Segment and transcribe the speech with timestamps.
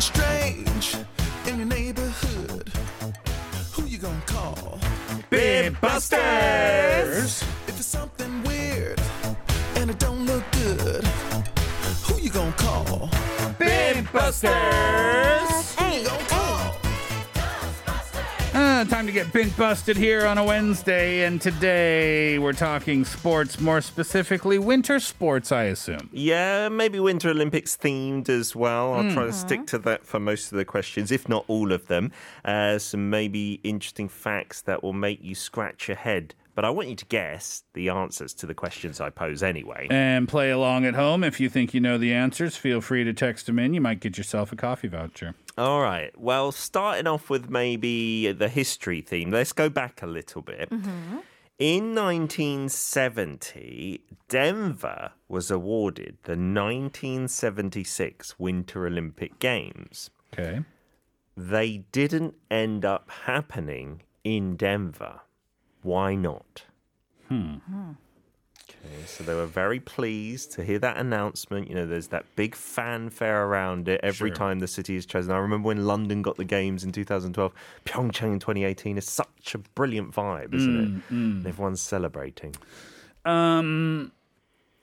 [0.00, 0.96] something strange
[1.46, 2.70] in your neighborhood,
[3.72, 4.78] who you gonna call?
[5.80, 7.42] Busters.
[7.66, 9.00] If it's something weird
[9.76, 11.04] and it don't look good,
[12.04, 13.10] who you gonna call?
[13.58, 15.74] Big Busters.
[15.78, 16.39] Who
[18.88, 23.80] time to get bink busted here on a Wednesday, and today we're talking sports, more
[23.80, 26.08] specifically winter sports, I assume.
[26.12, 28.94] Yeah, maybe Winter Olympics themed as well.
[28.94, 31.88] I'll try to stick to that for most of the questions, if not all of
[31.88, 32.12] them.
[32.44, 36.34] Uh, some maybe interesting facts that will make you scratch your head.
[36.60, 39.86] But I want you to guess the answers to the questions I pose anyway.
[39.88, 41.24] And play along at home.
[41.24, 43.72] If you think you know the answers, feel free to text them in.
[43.72, 45.34] You might get yourself a coffee voucher.
[45.56, 46.10] All right.
[46.20, 50.68] Well, starting off with maybe the history theme, let's go back a little bit.
[50.68, 51.20] Mm-hmm.
[51.58, 60.10] In 1970, Denver was awarded the 1976 Winter Olympic Games.
[60.34, 60.60] Okay.
[61.34, 65.22] They didn't end up happening in Denver.
[65.82, 66.64] Why not?
[67.28, 67.56] Hmm.
[68.68, 71.68] Okay, so they were very pleased to hear that announcement.
[71.68, 74.36] You know, there's that big fanfare around it every Sure.
[74.36, 75.32] time the city is chosen.
[75.32, 77.52] I remember when London got the games in 2012.
[77.84, 81.02] Pyeongchang in 2018 is such a brilliant vibe, isn't it?
[81.10, 82.54] And Everyone's celebrating.
[83.24, 84.12] Um,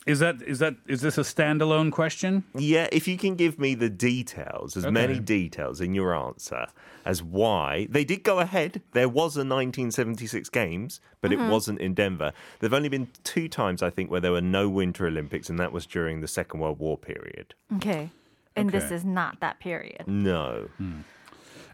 [0.08, 2.44] is that is that is this a standalone question?
[2.55, 6.66] Yeah, if you can give me the details, as many details in your answer
[7.05, 8.81] as why they did go ahead.
[8.94, 12.33] There was a 1976 Games, but it wasn't in Denver.
[12.59, 15.72] There've only been two times, I think, where there were no Winter Olympics, and that
[15.72, 17.53] was during the Second World War period.
[17.75, 18.09] Okay.
[18.55, 20.03] And this is not that period.
[20.08, 20.67] No.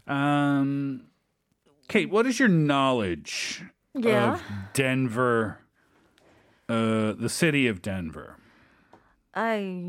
[0.06, 1.04] Um,
[1.88, 3.62] Kate, what is your knowledge
[3.94, 4.34] Yeah.
[4.34, 5.58] of Denver,
[6.68, 8.36] uh, the city of Denver?
[9.36, 9.82] I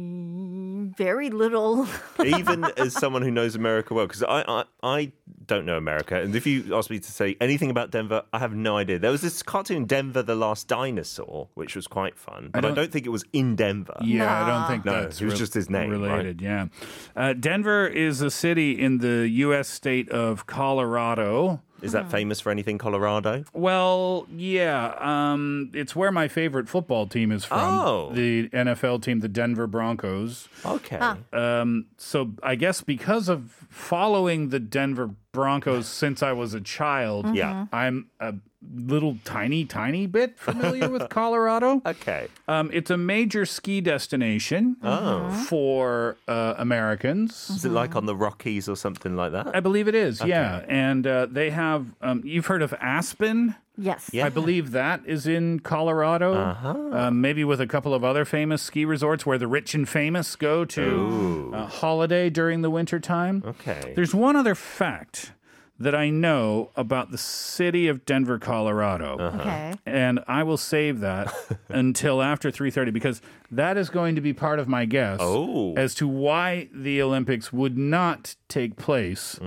[0.97, 1.87] very little.
[2.25, 5.11] Even as someone who knows America well, because I, I I
[5.45, 8.55] don't know America, and if you ask me to say anything about Denver, I have
[8.55, 8.97] no idea.
[8.97, 12.75] There was this cartoon Denver the Last Dinosaur, which was quite fun, but I don't-
[12.75, 13.97] don't, think it was in Denver.
[14.01, 15.99] Yeah, I don't think No, that's it was just his name, right?
[16.01, 16.41] related.
[16.41, 16.67] Yeah,
[17.15, 19.67] uh, Denver is a city in the U.S.
[19.67, 21.61] state of Colorado.
[21.81, 23.43] Is that famous for anything, Colorado?
[23.53, 27.59] Well, yeah, um, it's where my favorite football team is from.
[27.59, 28.11] Oh.
[28.13, 30.47] The NFL team, the Denver Broncos.
[30.65, 30.99] Okay.
[31.33, 37.35] Um, so I guess because of following the Denver Broncos since I was a child,
[37.35, 37.67] Yeah.
[37.71, 38.33] I'm a
[38.75, 41.81] little tiny, tiny bit familiar with Colorado.
[41.85, 42.27] Okay.
[42.47, 45.29] Um, it's a major ski destination Oh.
[45.47, 47.49] for uh, Americans.
[47.51, 49.55] Is it like on the Rockies or something like that?
[49.55, 50.63] I believe it is, yeah.
[50.67, 53.55] And uh, they have, um, you've heard of Aspen?
[53.77, 54.09] Yes.
[54.13, 54.25] Yeah.
[54.25, 56.33] I believe that is in Colorado.
[56.33, 57.11] Uh-huh.
[57.11, 60.65] maybe with a couple of other famous ski resorts where the rich and famous go
[60.65, 63.43] to uh, holiday during the winter time.
[63.45, 63.93] Okay.
[63.95, 65.31] There's one other fact
[65.77, 69.17] that I know about the city of Denver, Colorado.
[69.19, 69.73] Okay.
[69.85, 71.33] And I will save that
[71.67, 73.21] until after 3:30 because
[73.51, 75.73] that is going to be part of my guess Oh.
[75.75, 79.37] as to why the Olympics would not take place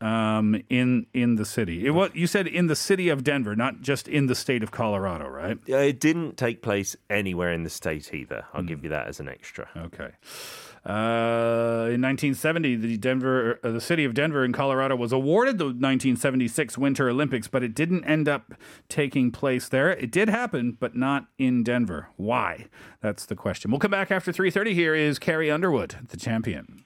[0.00, 1.86] um, in in the city.
[1.86, 4.70] It, what you said in the city of Denver, not just in the state of
[4.70, 5.58] Colorado, right?
[5.66, 8.44] Yeah, it didn't take place anywhere in the state either.
[8.54, 9.68] I'll give you that as an extra.
[9.76, 10.10] Okay.
[10.86, 15.64] Uh, in 1970, the Denver, uh, the city of Denver in Colorado was awarded the
[15.64, 18.54] 1976 Winter Olympics, but it didn't end up
[18.88, 19.90] taking place there.
[19.90, 22.08] It did happen, but not in Denver.
[22.16, 22.66] Why?
[23.02, 23.70] That's the question.
[23.70, 24.72] We'll come back after 3:30.
[24.72, 26.84] Here is Carrie Underwood, the champion.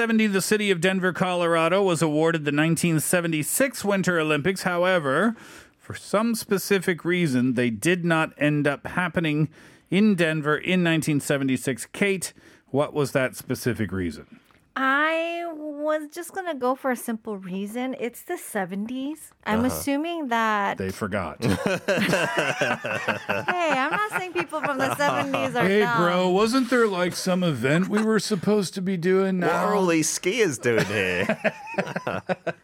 [0.00, 4.62] Seventy, the city of Denver, Colorado, was awarded the 1976 Winter Olympics.
[4.62, 5.36] However,
[5.78, 9.50] for some specific reason, they did not end up happening
[9.90, 11.84] in Denver in 1976.
[11.92, 12.32] Kate,
[12.68, 14.40] what was that specific reason?
[14.74, 17.96] I was just gonna go for a simple reason.
[17.98, 19.30] It's the 70s.
[19.44, 19.66] I'm uh-huh.
[19.68, 20.78] assuming that.
[20.78, 21.42] They forgot.
[21.44, 21.50] hey,
[23.48, 26.02] I'm not saying people from the 70s are hey, dumb.
[26.02, 29.78] bro, wasn't there like some event we were supposed to be doing What are now?
[29.78, 31.38] all these skiers doing here?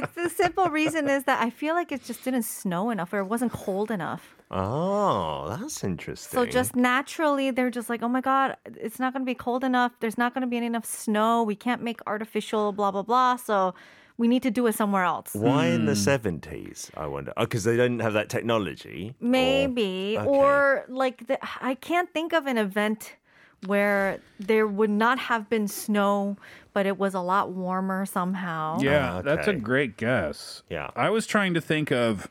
[0.00, 3.12] No, it's the simple reason is that I feel like it just didn't snow enough
[3.12, 4.34] or it wasn't cold enough.
[4.50, 6.36] oh, that's interesting.
[6.38, 8.56] So just naturally, they're just like, oh my God,
[8.86, 9.92] it's not going to be cold enough.
[10.00, 11.42] There's not going to be enough snow.
[11.42, 13.36] We can't make artificial blah, blah, blah.
[13.36, 13.74] So
[14.16, 15.34] we need to do it somewhere else.
[15.34, 15.86] Why in Hmm.
[15.86, 17.32] the 70s, I wonder?
[17.36, 19.14] Oh, because they didn't have that technology?
[19.20, 20.16] Or- Maybe.
[20.18, 20.28] okay.
[20.28, 23.16] Or like, the, I can't think of an event
[23.66, 26.36] where there would not have been snow,
[26.72, 28.78] but it was a lot warmer somehow.
[28.80, 30.62] Yeah, Ah, that's a great guess.
[30.70, 30.90] Yeah.
[30.96, 32.28] I was trying to think of,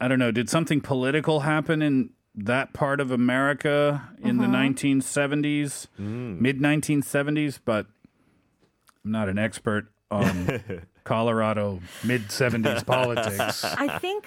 [0.00, 5.86] I don't know, did something political happen in that part of America in the 1970s,
[5.98, 7.58] mid 1970s?
[7.64, 7.86] But
[9.04, 10.62] I'm not an expert on
[11.04, 13.64] Colorado mid 70s politics.
[13.64, 14.26] I think.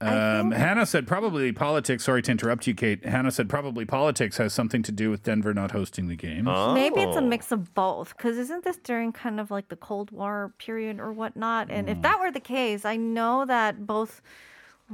[0.00, 2.04] I Um, Hannah said probably politics.
[2.04, 3.04] Sorry to interrupt you, Kate.
[3.06, 6.46] Hannah said probably politics has something to do with Denver not hosting the games.
[6.74, 7.26] Maybe it's a Oh.
[7.26, 8.16] mix of both.
[8.16, 11.70] Because isn't this during kind of like the Cold War period or whatnot?
[11.70, 14.20] And if that were the case, I know that both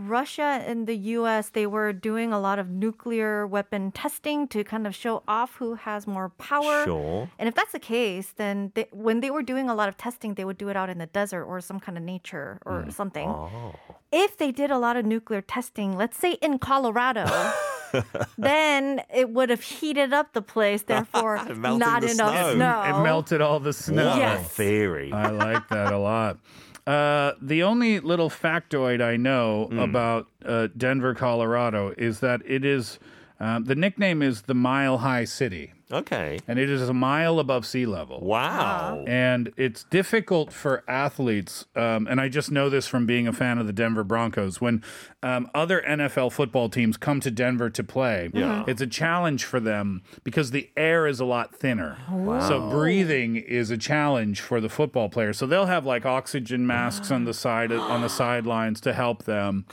[0.09, 1.51] Russia and the U.S.
[1.51, 5.75] they were doing a lot of nuclear weapon testing to kind of show off who
[5.75, 6.85] has more power.
[6.85, 7.29] Sure.
[7.39, 10.35] And if that's the case, then they, when they were doing a lot of testing,
[10.35, 12.93] they would do it out in the desert or some kind of nature or mm.
[12.93, 13.29] something.
[13.29, 13.75] Oh.
[14.13, 17.27] If they did a lot of nuclear testing, let's say in Colorado,
[18.39, 22.55] then it would have heated up the place, therefore not the enough snow.
[22.55, 22.83] snow.
[22.83, 24.09] It melted all the snow.
[24.09, 24.49] What Yes.
[24.49, 25.13] theory.
[25.13, 26.39] I like that a lot.
[26.91, 32.99] Uh, the only little factoid I know about uh, Denver, Colorado is that it is
[33.39, 36.39] um, the nickname is the Mile High City, okay.
[36.49, 38.21] and it is a mile above sea level.
[38.21, 39.05] Wow.
[39.07, 43.59] And it's difficult for athletes, um, and I just know this from being a fan
[43.59, 44.61] of the Denver Broncos.
[44.61, 44.83] When
[45.23, 48.65] um, other NFL football teams come to Denver to play, Yeah.
[48.67, 51.99] it's a challenge for them because the air is a lot thinner.
[52.11, 52.41] Wow.
[52.41, 55.39] So breathing is a challenge for the football players.
[55.39, 59.65] So they'll have like oxygen masks on the side on the sidelines to help them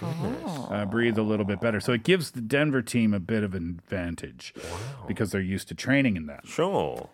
[0.69, 1.79] uh, breathe a little bit better.
[1.79, 4.53] So it gives the Denver team a bit of an advantage
[5.07, 6.47] because they're used to training in that.
[6.47, 7.09] Sure.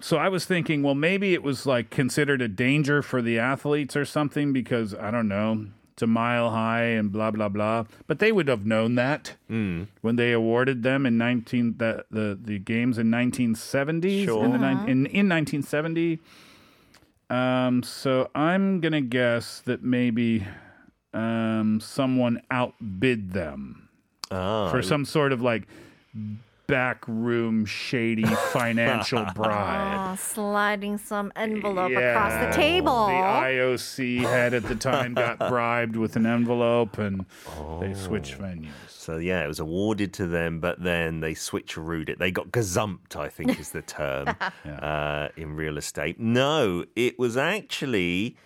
[0.00, 3.94] So I was thinking, well, maybe it was like considered a danger for the athletes
[3.96, 7.84] or something because I don't know, it's a mile high and blah blah blah.
[8.08, 12.58] But they would have known that when they awarded them in nineteen the the, the
[12.58, 14.44] games in nineteen seventies Sure.
[14.44, 16.18] in the nine, in in nineteen seventy.
[17.30, 20.46] Um, so I'm gonna guess that maybe
[21.14, 23.88] um, someone outbid them
[24.30, 25.68] Ah, for some sort of like
[26.66, 30.12] backroom shady financial bribe.
[30.12, 33.06] Oh, sliding some envelope across the table.
[33.06, 37.26] The IOC head at the time got bribed with an envelope and
[37.80, 38.70] they switched venues.
[38.88, 42.18] So yeah, it was awarded to them, but then they switcherooed it.
[42.18, 44.28] They got gazumped, I think is the term
[44.64, 46.20] uh, in real estate.
[46.20, 48.36] No, it was actually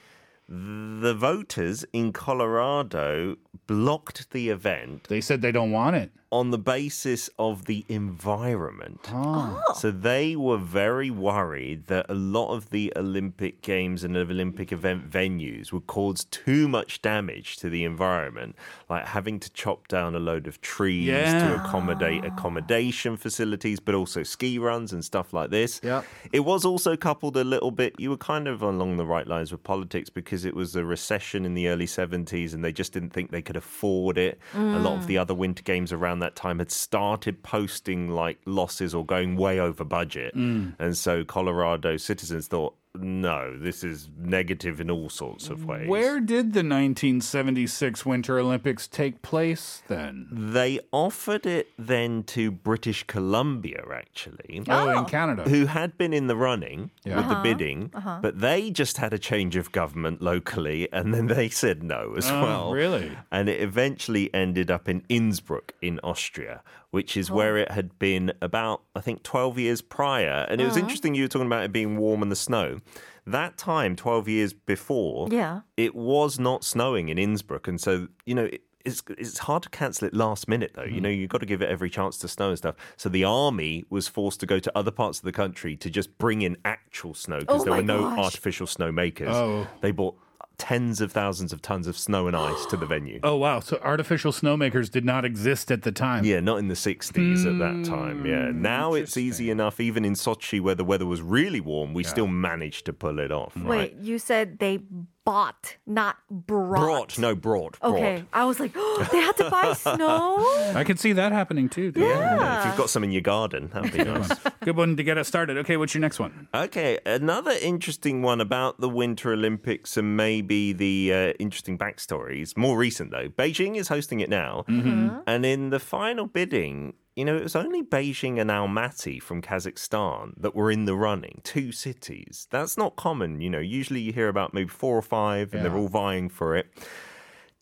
[0.48, 3.36] the voters in Colorado
[3.66, 6.10] blocked the event They said they don't want it.
[6.32, 9.00] on the basis of the environment.
[9.08, 9.62] Ah.
[9.68, 9.74] Oh.
[9.74, 15.08] So they were very worried that a lot of the Olympic Games and Olympic event
[15.08, 18.56] venues would cause too much damage to the environment,
[18.90, 21.48] like having to chop down a load of trees Yeah.
[21.48, 25.80] to accommodate accommodation facilities, but also ski runs and stuff like this.
[25.84, 26.04] Yep.
[26.32, 29.52] It was also coupled a little bit, you were kind of along the right lines
[29.52, 33.10] with politics because it was a recession in the early 70s and they just didn't
[33.10, 34.38] think they could afford it.
[34.54, 38.94] A lot of the other winter games around that time had started posting like losses
[38.94, 40.34] or going way over budget.
[40.34, 40.74] Mm.
[40.78, 45.88] And so Colorado citizens thought, no, this is negative in all sorts of ways.
[45.88, 50.28] Where did the 1976 Winter Olympics take place then?
[50.30, 54.62] They offered it then to British Columbia, actually.
[54.68, 55.04] Oh, in oh.
[55.04, 55.42] Canada.
[55.44, 57.16] who had been in the running Yeah.
[57.16, 57.42] with the uh-huh.
[57.42, 58.18] bidding, uh-huh.
[58.22, 62.28] but they just had a change of government locally, and then they said no as
[62.30, 62.72] Oh, well.
[62.72, 63.12] really?
[63.30, 68.32] And it eventually ended up in Innsbruck in Austria, which is where it had been
[68.40, 70.46] about, I think, 12 years prior.
[70.48, 70.82] And it was uh-huh.
[70.82, 72.80] interesting you were talking about it being warm in the snow.
[73.26, 75.62] That time, 12 years before, Yeah.
[75.76, 77.66] it was not snowing in Innsbruck.
[77.66, 80.84] And so, you know, it, it's, it's hard to cancel it last minute, though.
[80.84, 81.02] You mm-hmm.
[81.02, 82.76] know, you've got to give it every chance to snow and stuff.
[82.96, 86.16] So the army was forced to go to other parts of the country to just
[86.18, 88.18] bring in actual snow because Oh there were no gosh.
[88.18, 89.34] artificial snow makers.
[89.34, 89.66] Oh.
[89.80, 90.16] They bought
[90.58, 93.20] tens of thousands of tons of snow and ice to the venue.
[93.26, 93.60] Oh, wow.
[93.60, 96.24] So artificial snowmakers did not exist at the time.
[96.24, 98.24] Yeah, not in the 60s at that time.
[98.24, 98.50] Yeah.
[98.50, 102.04] Hmm, now it's easy enough, even in Sochi where the weather was really warm, we
[102.04, 103.52] still managed to pull it off.
[103.56, 103.92] Right?
[103.92, 104.78] Wait, you said they
[105.26, 106.80] bought, not brought.
[106.80, 107.76] Brought, no, brought.
[107.82, 108.26] Okay, brought.
[108.32, 110.36] I was like, oh, they had to buy snow.
[110.74, 111.92] I could see that happening too.
[111.94, 114.30] Yeah, if you've got some in your garden, that'd be nice.
[114.62, 115.58] Good one to get us started.
[115.58, 116.48] Okay, what's your next one?
[116.54, 122.56] Okay, another interesting one about the Winter Olympics and maybe the uh, interesting backstories.
[122.56, 127.34] More recent though, Beijing is hosting it now, and in the final bidding, you know,
[127.34, 131.40] it was only Beijing and Almaty from Kazakhstan that were in the running.
[131.44, 132.46] Two cities.
[132.50, 133.40] That's not common.
[133.40, 136.54] You know, usually you hear about maybe four or five, and they're all vying for
[136.54, 136.66] it.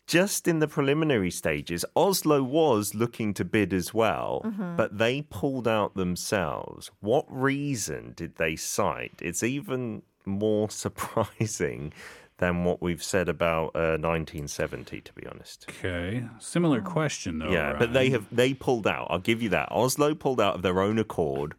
[0.07, 4.75] just in the preliminary stages, Oslo was looking to bid as well, mm-hmm.
[4.75, 6.91] but they pulled out themselves.
[6.99, 9.19] What reason did they cite?
[9.21, 11.93] It's even more surprising
[12.37, 15.65] than what we've said about uh, 1970, to be honest.
[15.69, 16.25] Okay.
[16.39, 17.49] Similar question though.
[17.51, 19.07] yeah, but they have they pulled out.
[19.09, 19.71] I'll give you that.
[19.71, 21.55] Oslo pulled out of their own accord.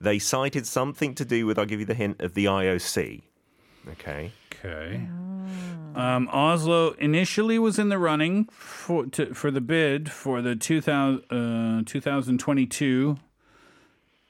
[0.00, 1.58] They cited something to do with.
[1.58, 3.22] I'll give you the hint of the IOC.
[3.88, 4.32] Okay.
[4.52, 5.08] Okay.
[5.94, 11.24] Um, Oslo initially was in the running for to, for the bid for the 2000,
[11.30, 13.18] uh, 2022.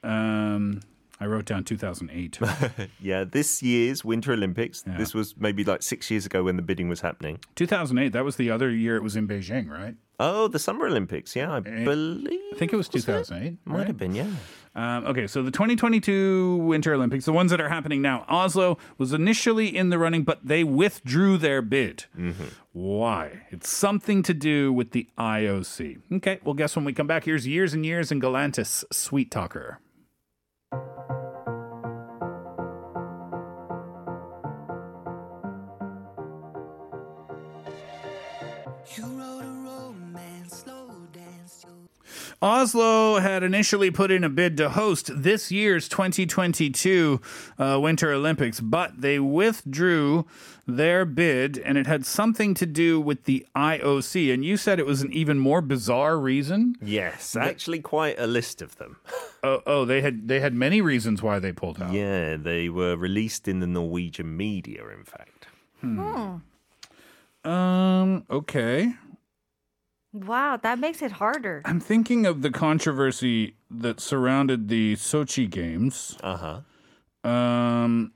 [0.03, 0.81] Um,
[1.21, 2.39] I wrote down 2008.
[2.99, 4.83] Yeah, this year's Winter Olympics.
[4.85, 7.39] This was maybe like six years ago when the bidding was happening.
[7.55, 8.11] 2008.
[8.11, 9.95] That was the other year it was in Beijing, right?
[10.19, 11.35] Oh, the Summer Olympics.
[11.35, 12.39] Yeah, I believe.
[12.53, 13.57] I think it was 2008.
[13.65, 13.87] Might right?
[13.87, 14.15] have been.
[14.15, 14.29] Yeah.
[14.75, 19.13] Um, okay, so the 2022 Winter Olympics, the ones that are happening now, Oslo was
[19.13, 22.05] initially in the running, but they withdrew their bid.
[22.71, 23.41] Why?
[23.49, 26.01] It's something to do with the IOC.
[26.13, 29.79] Okay, well, guess when we come back, here's Years and Years and Galantis, Sweet Talker.
[30.73, 31.20] You
[42.41, 47.21] Oslo had initially put in a bid to host this year's 2022
[47.59, 50.25] uh, Winter Olympics, but they withdrew
[50.65, 54.33] their bid, and it had something to do with the IOC.
[54.33, 56.75] And you said it was an even more bizarre reason.
[56.81, 58.97] Yes, actually, quite a list of them.
[59.43, 61.91] Oh, oh, they had they had many reasons why they pulled out.
[61.91, 64.83] Yeah, they were released in the Norwegian media.
[64.87, 65.47] In fact.
[65.83, 66.41] oh,
[67.43, 68.23] Um.
[68.29, 68.93] Okay.
[70.13, 71.61] Wow, that makes it harder.
[71.65, 76.17] I'm thinking of the controversy that surrounded the Sochi Games.
[76.21, 76.61] Uh
[77.23, 77.29] huh.
[77.29, 78.11] Um,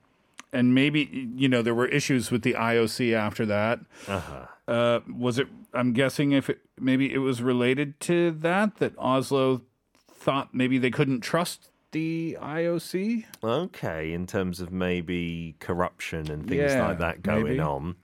[0.52, 3.80] and maybe you know there were issues with the IOC after that.
[4.08, 4.46] Uh-huh.
[4.68, 5.48] Uh, was it?
[5.72, 9.62] I'm guessing if it, maybe it was related to that that Oslo
[10.08, 13.24] thought maybe they couldn't trust the IOC.
[13.44, 17.60] Okay, in terms of maybe corruption and things Yeah, like that going maybe.
[17.60, 17.96] on.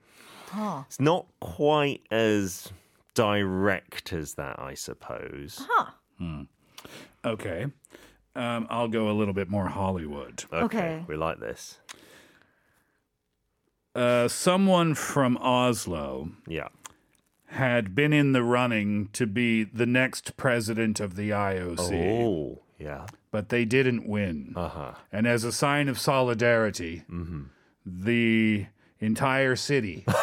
[0.87, 2.71] It's not quite as
[3.15, 5.67] direct as that, I suppose.
[5.71, 5.91] Huh.
[7.25, 7.67] Okay.
[8.35, 10.45] Um, I'll go a little bit more Hollywood.
[10.53, 11.05] Okay.
[11.07, 11.79] We like this.
[13.95, 16.69] Uh, someone from Oslo Yeah.
[17.47, 23.07] had been in the running to be the next president of the IOC, Oh, yeah.
[23.31, 24.55] but they didn't win.
[24.57, 24.93] Uh huh.
[25.13, 27.03] And as a sign of solidarity,
[27.85, 28.67] the
[28.99, 30.07] entire city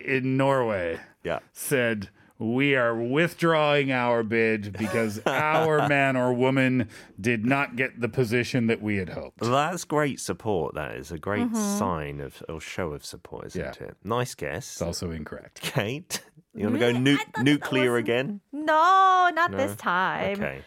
[0.00, 1.40] in Norway Yeah.
[1.52, 2.08] said,
[2.38, 6.88] We are withdrawing our bid because our man or woman
[7.20, 9.40] did not get the position that we had hoped.
[9.40, 10.74] That's great support.
[10.74, 11.78] That is a great mm-hmm.
[11.78, 13.86] sign of or show of support, isn't Yeah.
[13.88, 13.96] it?
[14.04, 14.70] Nice guess.
[14.72, 15.62] It's also incorrect.
[15.62, 16.22] Kate,
[16.54, 18.40] you want to go nu- nuclear again?
[18.52, 20.36] No, not this time.
[20.38, 20.60] Okay.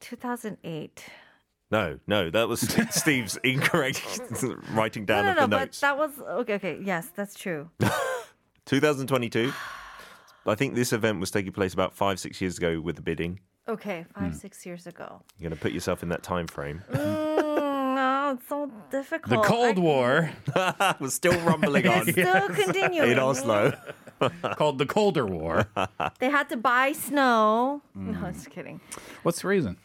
[0.00, 1.04] 2008.
[1.74, 4.00] No, no, that was Steve's incorrect
[4.70, 5.82] writing down no, of the notes.
[5.82, 6.54] no, the but that was okay.
[6.54, 7.68] Okay, yes, that's true.
[8.66, 9.52] 2022.
[10.46, 13.40] I think this event was taking place about five, six years ago with the bidding.
[13.66, 15.20] Okay, five, six years ago.
[15.38, 16.82] You're going to put yourself in that time frame.
[16.92, 19.30] Mm, no, it's so difficult.
[19.42, 20.30] The Cold I- War,
[21.00, 23.10] We're still rumbling on Still continuing.
[23.10, 23.72] in Oslo.
[24.56, 25.66] called the Colder War.
[26.20, 27.82] They had to buy snow.
[27.98, 28.20] Mm.
[28.22, 28.80] No, just kidding.
[29.24, 29.76] What's the reason?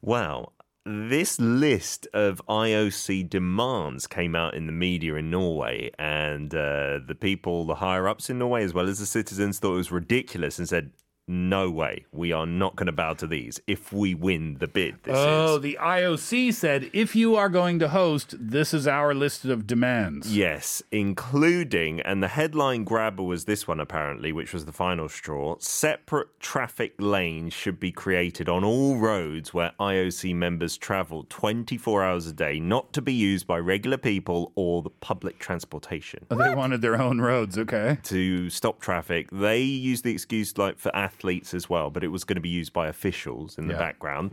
[0.00, 0.52] Wow.
[0.86, 7.16] This list of IOC demands came out in the media in Norway, and uh, the
[7.18, 10.58] people, the higher ups in Norway, as well as the citizens, thought it was ridiculous
[10.58, 10.90] and said,
[11.26, 14.96] No way, we are not going to bow to these if we win the bid.
[15.04, 15.62] This Oh, is.
[15.62, 20.36] the IOC said if you are going to host, this is our list of demands.
[20.36, 25.56] Yes, including, and the headline grabber was this one apparently, which was the final straw.
[25.60, 32.26] Separate traffic lanes should be created on all roads where IOC members travel 24 hours
[32.26, 36.26] a day, not to be used by regular people or the public transportation.
[36.30, 37.96] Oh, they wanted their own roads, okay?
[38.04, 42.24] To stop traffic, they used the excuse like for athletes as well, but it was
[42.24, 43.78] going to be used by officials in the Yeah.
[43.78, 44.32] background.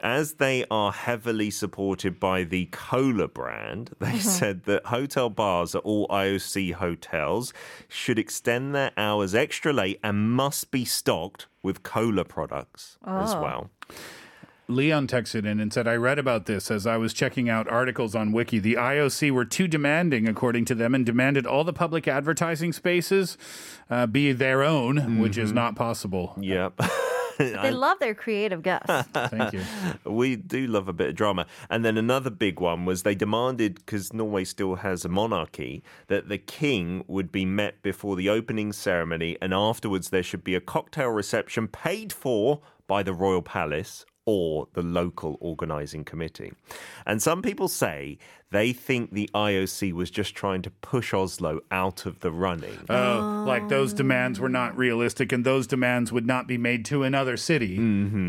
[0.00, 4.18] As they are heavily supported by the Cola brand, they mm-hmm.
[4.18, 7.52] said that hotel bars at all IOC hotels
[7.88, 13.42] should extend their hours extra late and must be stocked with cola products as oh.
[13.42, 13.70] well.
[14.70, 18.14] Leon texted in and said, I read about this as I was checking out articles
[18.14, 18.58] on Wiki.
[18.58, 23.38] The IOC were too demanding, according to them, and demanded all the public advertising spaces
[23.88, 26.34] uh, be their own, which is not possible.
[26.38, 26.80] Yep.
[27.38, 28.88] They love their creative guests.
[29.12, 29.62] Thank you.
[30.04, 31.46] We do love a bit of drama.
[31.70, 36.28] And then another big one was they demanded, because Norway still has a monarchy, that
[36.28, 40.60] the king would be met before the opening ceremony and afterwards there should be a
[40.60, 46.52] cocktail reception paid for by the royal palace or the local organizing committee.
[47.06, 48.18] And some people say
[48.50, 52.78] they think the IOC was just trying to push Oslo out of the running.
[52.90, 57.04] Oh, like those demands were not realistic, and those demands would not be made to
[57.04, 57.78] another city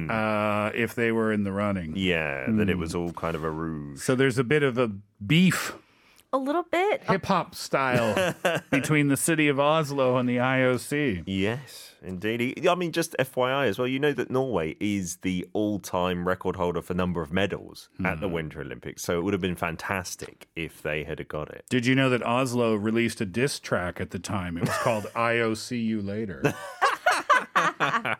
[0.10, 1.98] uh, if they were in the running.
[1.98, 4.02] yeah, that it was all kind of a ruse.
[4.02, 4.90] So there's a bit of a
[5.26, 5.74] beef,
[6.32, 7.02] A little bit.
[7.04, 8.36] hip hop style,
[8.70, 11.24] between the city of Oslo and the IOC.
[11.26, 12.68] Yes, indeed.
[12.68, 16.56] I mean, just FYI as well, you know that Norway is the all time record
[16.56, 18.34] holder for number of medals at the hmm.
[18.34, 19.02] Winter Olympics.
[19.02, 21.66] So it would have been fantastic if they had got it.
[21.68, 24.56] Did you know that Oslo released a diss track at the time?
[24.58, 26.44] It was called "I'll You Later."
[27.80, 28.18] I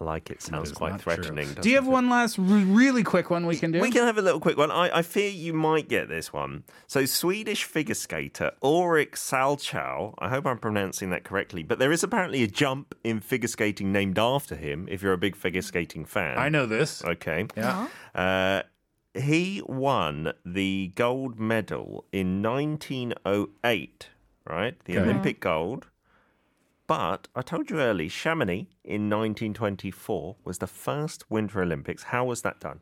[0.00, 0.42] like it.
[0.42, 1.52] Sounds It's quite threatening.
[1.60, 1.90] Do you have it?
[1.90, 3.80] one last r- really quick one we can do?
[3.80, 4.70] We can have a little quick one.
[4.70, 6.64] I, I fear you might get this one.
[6.86, 12.02] So, Swedish figure skater Ulrich Salchow, I hope I'm pronouncing that correctly, but there is
[12.02, 16.04] apparently a jump in figure skating named after him if you're a big figure skating
[16.04, 16.38] fan.
[16.38, 17.04] I know this.
[17.04, 17.46] Okay.
[17.56, 17.88] Yeah.
[18.14, 18.62] Uh,
[19.14, 24.08] he won the gold medal in 1908,
[24.48, 24.76] right?
[24.84, 25.02] The Okay.
[25.02, 25.86] Olympic gold.
[26.88, 32.04] But I told you early, Chamonix in 1924 was the first Winter Olympics.
[32.04, 32.80] How was that done?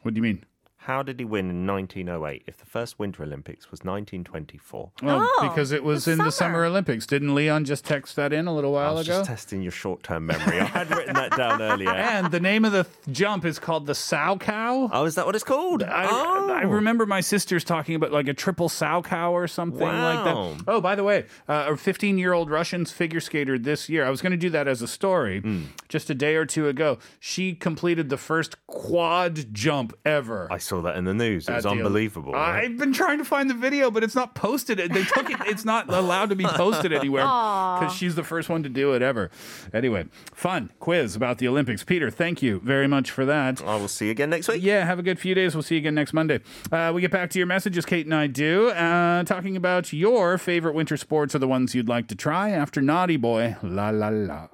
[0.00, 0.44] What do you mean?
[0.84, 4.90] How did he win in 1908 if the first Winter Olympics was 1924?
[5.02, 6.54] Well, Oh, because it was the in the summer.
[6.54, 7.06] Summer Olympics.
[7.06, 9.20] Didn't Leon just text that in a little I while was ago?
[9.20, 10.60] just testing your short-term memory.
[10.60, 11.88] I had written that down earlier.
[11.94, 14.90] and the name of the th- jump is called the Sow Cow.
[14.92, 15.82] Oh, is that what it's called?
[15.82, 16.52] I, oh.
[16.52, 20.54] I remember my sisters talking about like a triple Salchow or something like Wow.
[20.58, 20.64] that.
[20.68, 24.10] Oh, by the way, uh, a 15 year old Russian figure skater this year, I
[24.10, 25.62] was going to do that as a story Hmm.
[25.88, 26.98] just a day or two ago.
[27.20, 30.46] She completed the first quad jump ever.
[30.50, 31.48] I saw that in the news.
[31.48, 32.32] It was at unbelievable.
[32.32, 32.64] right?
[32.64, 34.78] I've been trying to find the video, but it's not posted.
[34.78, 35.38] They took it.
[35.46, 39.02] It's not allowed to be posted anywhere because she's the first one to do it
[39.02, 39.30] ever.
[39.72, 41.84] Anyway, fun quiz about the Olympics.
[41.84, 43.62] Peter, thank you very much for that.
[43.62, 44.62] I will see you again next week.
[44.62, 45.54] Yeah, have a good few days.
[45.54, 46.40] We'll see you again next Monday.
[46.70, 50.38] Uh, we get back to your messages, Kate and I do, uh, talking about your
[50.38, 53.56] favorite winter sports or the ones you'd like to try after Naughty Boy.
[53.62, 54.48] La la la.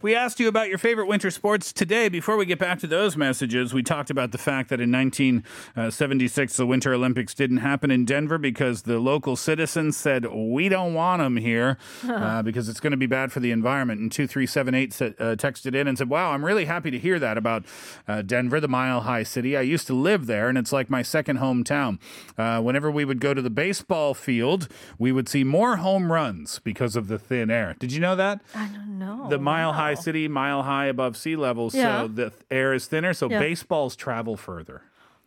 [0.00, 2.08] We asked you about your favorite winter sports today.
[2.08, 6.56] Before we get back to those messages, we talked about the fact that in 1976,
[6.56, 11.20] the Winter Olympics didn't happen in Denver because the local citizens said, We don't want
[11.20, 14.00] them here uh, because it's going to be bad for the environment.
[14.00, 17.64] And 2378 uh, texted in and said, Wow, I'm really happy to hear that about
[18.06, 19.56] uh, Denver, the mile high city.
[19.56, 21.98] I used to live there, and it's like my second hometown.
[22.36, 26.60] Uh, whenever we would go to the baseball field, we would see more home runs
[26.60, 27.74] because of the thin air.
[27.80, 28.40] Did you know that?
[28.54, 29.28] I don't know.
[29.28, 30.00] the mile high Wow.
[30.00, 32.02] city, mile high above sea level, Yeah.
[32.02, 33.12] so the th- air is thinner.
[33.14, 33.38] So Yeah.
[33.40, 34.82] baseballs travel further.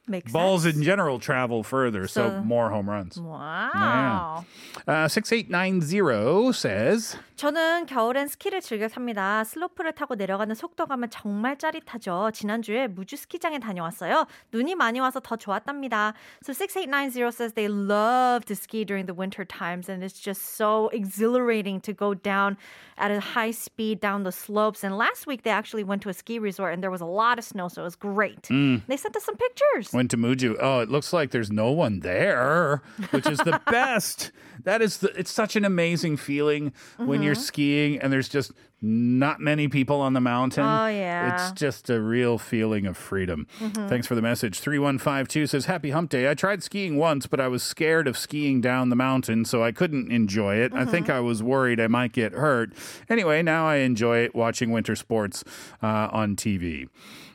[0.08, 0.76] Makes Balls sense.
[0.76, 3.18] in general travel further, so, So- more home runs.
[3.18, 4.44] Wow.
[4.86, 9.42] Uh, 6890 says, 저는 겨울엔 스키를 즐겨 탑니다.
[9.44, 12.30] 슬로프를 타고 내려가는 속도감은 정말 짜릿하죠.
[12.32, 14.26] 지난주에 무주 스키장에 다녀왔어요.
[14.52, 16.14] 눈이 많이 와서 더 좋았답니다.
[16.42, 20.88] So 6890 says they love to ski during the winter times and it's just so
[20.94, 22.56] exhilarating to go down
[22.96, 24.82] at a high speed down the slopes.
[24.82, 27.38] And last week they actually went to a ski resort and there was a lot
[27.38, 28.48] of snow, so it was great.
[28.48, 29.92] They sent us some pictures.
[30.01, 30.57] went to Muju.
[30.59, 34.31] Oh, it looks like there's no one there, which is the best.
[34.63, 39.39] That is the, it's such an amazing feeling when you're skiing and there's just not
[39.39, 40.63] many people on the mountain.
[40.63, 41.35] Oh, yeah.
[41.35, 43.45] It's just a real feeling of freedom.
[43.59, 44.59] Thanks for the message.
[44.59, 46.27] 3152 says, Happy hump day.
[46.27, 49.71] I tried skiing once, but I was scared of skiing down the mountain, so I
[49.71, 50.73] couldn't enjoy it.
[50.73, 52.73] I think I was worried I might get hurt.
[53.07, 55.43] Anyway, now I enjoy it watching winter sports
[55.83, 56.89] uh, on TV.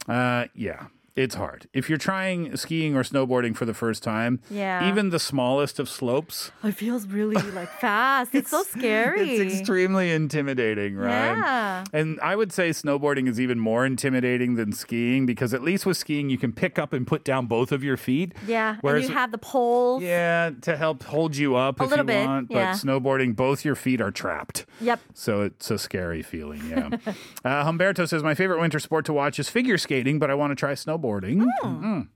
[0.09, 0.87] Uh, yeah.
[1.17, 1.67] It's hard.
[1.73, 4.87] If you're trying skiing or snowboarding for the first time, Yeah.
[4.89, 8.35] even the smallest of slopes, It feels really like fast.
[8.35, 9.23] It's, so scary.
[9.37, 11.11] it's extremely intimidating, right?
[11.37, 11.85] Yeah.
[11.95, 15.97] And I would say snowboarding is even more intimidating than skiing because at least with
[15.97, 18.35] skiing you can pick up and put down both of your feet.
[18.47, 20.03] Yeah, Whereas and you have the poles.
[20.03, 22.51] yeah, to help hold you up A if little you bit, want.
[22.51, 22.73] yeah.
[22.73, 24.67] But snowboarding, both your feet are trapped.
[24.83, 25.01] Yep.
[25.15, 26.89] So it's a scary feeling, yeah.
[27.45, 30.51] uh, Humberto says, My favorite winter sport to watch is figure skating, but I want
[30.51, 31.06] to try snowboarding.
[31.65, 32.09] Mm.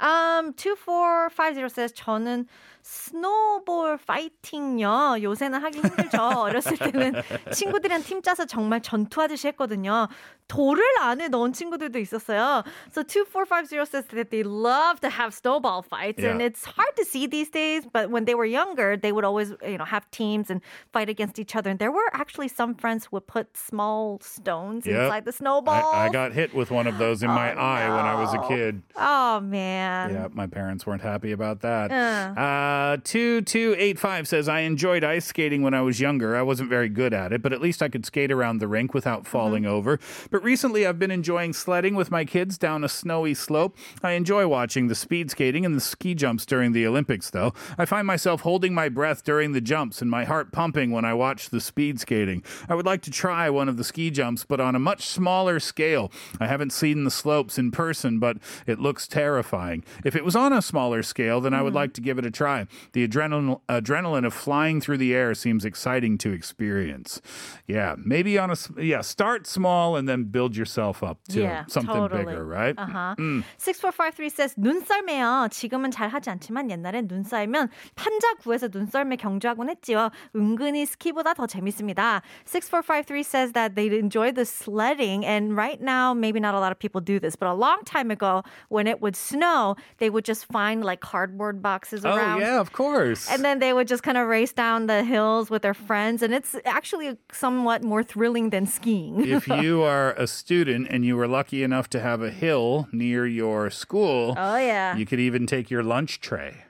[0.00, 2.46] Um, 2450 says 저는
[2.82, 5.22] 스노볼 파이팅요.
[5.22, 6.18] 요새는 하기 힘들죠.
[6.20, 7.12] 어렸을 때는
[7.52, 10.08] 친구들이랑 팀 짜서 정말 전투하듯이 했거든요.
[10.48, 12.64] 돌을 안에 넣은 친구들도 있었어요.
[12.90, 16.46] So 2450 says that they love to have snowball fights and Yeah.
[16.50, 19.78] it's hard to see these days, but when they were younger, they would always, you
[19.78, 20.60] know, have teams and
[20.92, 21.70] fight against each other.
[21.70, 25.06] And there were actually some friends who would put small stones Yep.
[25.06, 25.86] inside the snowballs.
[25.94, 28.42] I, I got hit with one of those in my eye when I was a
[28.48, 28.82] kid.
[28.96, 29.85] Oh man.
[30.11, 31.91] Yeah, my parents weren't happy about that.
[31.91, 32.39] Uh.
[32.39, 36.35] Uh, 2285 says, I enjoyed ice skating when I was younger.
[36.35, 38.93] I wasn't very good at it, but at least I could skate around the rink
[38.93, 39.99] without falling over.
[40.31, 43.77] But recently I've been enjoying sledding with my kids down a snowy slope.
[44.03, 47.53] I enjoy watching the speed skating and the ski jumps during the Olympics, though.
[47.77, 51.13] I find myself holding my breath during the jumps and my heart pumping when I
[51.13, 52.43] watch the speed skating.
[52.69, 55.59] I would like to try one of the ski jumps, but on a much smaller
[55.59, 56.11] scale.
[56.39, 59.76] I haven't seen the slopes in person, but it looks terrifying.
[60.04, 62.30] If it was on a smaller scale, then I would like to give it a
[62.30, 62.66] try.
[62.92, 67.20] The adrenaline, adrenaline of flying through the air seems exciting to experience.
[67.66, 71.64] Yeah, maybe on a s- yeah, start small and then build yourself up to Yeah,
[71.68, 72.24] something totally.
[72.24, 72.74] bigger, right?
[72.78, 73.14] Uh-huh.
[73.58, 75.48] 6453 says 눈썰매요.
[75.50, 80.10] 지금은 잘 하지 않지만 옛날엔 눈썰면 판자 구해서 눈썰매 경주하곤 했지요.
[80.34, 82.22] 은근히 스키보다 더 재밌습니다.
[82.46, 86.78] 6453 says that they enjoy the sledding and right now maybe not a lot of
[86.78, 89.65] people do this, but a long time ago when it would snow,
[89.97, 92.41] they would just find like cardboard boxes Oh around.
[92.41, 93.29] yeah, of course.
[93.29, 96.21] And then they would just kind of race down the hills with their friends.
[96.21, 99.25] And it's actually somewhat more thrilling than skiing.
[99.27, 103.25] if you are a student and you were lucky enough to have a hill near
[103.25, 104.95] your school, Oh, yeah.
[104.95, 106.63] you could even take your lunch tray.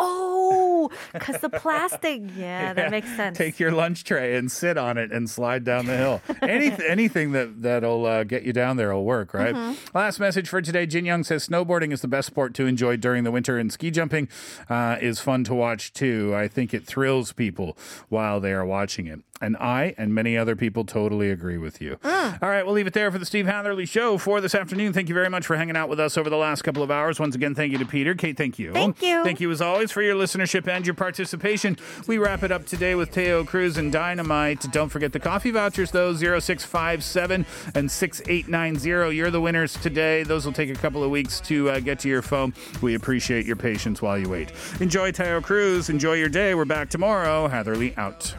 [0.00, 2.22] Oh, because the plastic.
[2.36, 3.36] Yeah, that makes sense.
[3.36, 6.22] Take your lunch tray and sit on it and slide down the hill.
[6.40, 9.76] Any, anything that, that'll uh, get you down there will work, right?
[9.94, 10.86] Last message for today.
[10.86, 13.90] Jin Young says snowboarding is the best sport to enjoy during the winter, and ski
[13.90, 14.28] jumping
[14.68, 16.32] uh, is fun to watch too.
[16.34, 17.76] I think it thrills people
[18.08, 19.20] while they are watching it.
[19.40, 21.98] And I and many other people totally agree with you.
[22.04, 24.92] All right, we'll leave it there for the Steve Hatherley Show for this afternoon.
[24.92, 27.20] Thank you very much for hanging out with us over the last couple of hours.
[27.20, 28.14] Once again, thank you to Peter.
[28.14, 28.72] Kate, thank you.
[28.72, 29.22] Thank you.
[29.24, 31.76] Thank you as always for your listenership and your participation.
[32.06, 34.70] We wrap it up today with Taio Cruz and Dynamite.
[34.72, 39.16] Don't forget the coffee vouchers, though 0657 and 6890.
[39.16, 40.22] You're the winners today.
[40.22, 42.54] Those will take a couple of weeks to uh, get to your phone.
[42.82, 44.52] We appreciate your patience while you wait.
[44.80, 45.90] Enjoy Taio Cruz.
[45.90, 46.54] Enjoy your day.
[46.54, 47.48] We're back tomorrow.
[47.48, 48.34] Hatherley out.